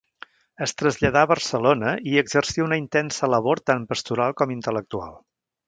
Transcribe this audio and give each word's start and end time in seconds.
Es 0.65 0.71
traslladà 0.81 1.21
a 1.25 1.29
Barcelona 1.31 1.91
i 2.05 2.13
hi 2.13 2.17
exercí 2.23 2.65
una 2.69 2.81
intensa 2.83 3.31
labor 3.37 3.63
tant 3.71 3.85
pastoral 3.93 4.35
com 4.43 4.59
intel·lectual. 4.59 5.17